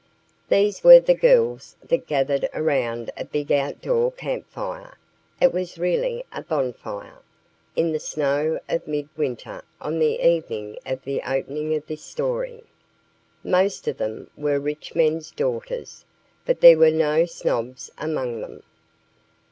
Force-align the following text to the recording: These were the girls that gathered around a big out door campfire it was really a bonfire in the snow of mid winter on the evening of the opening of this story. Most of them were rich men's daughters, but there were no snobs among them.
These 0.49 0.83
were 0.83 0.99
the 0.99 1.13
girls 1.13 1.75
that 1.83 2.07
gathered 2.07 2.49
around 2.55 3.11
a 3.15 3.23
big 3.23 3.51
out 3.51 3.83
door 3.83 4.11
campfire 4.11 4.97
it 5.39 5.53
was 5.53 5.77
really 5.77 6.25
a 6.31 6.41
bonfire 6.41 7.19
in 7.75 7.91
the 7.91 7.99
snow 7.99 8.59
of 8.67 8.87
mid 8.87 9.09
winter 9.15 9.63
on 9.79 9.99
the 9.99 10.19
evening 10.27 10.79
of 10.87 11.03
the 11.03 11.21
opening 11.21 11.75
of 11.75 11.85
this 11.85 12.01
story. 12.03 12.63
Most 13.43 13.87
of 13.87 13.97
them 13.99 14.31
were 14.35 14.57
rich 14.59 14.95
men's 14.95 15.29
daughters, 15.29 16.03
but 16.47 16.61
there 16.61 16.79
were 16.79 16.89
no 16.89 17.27
snobs 17.27 17.91
among 17.99 18.41
them. 18.41 18.63